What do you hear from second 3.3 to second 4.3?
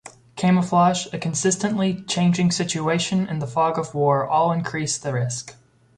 the fog of war